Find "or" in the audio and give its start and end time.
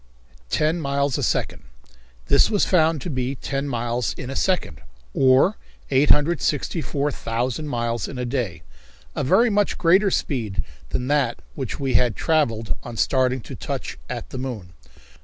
5.13-5.57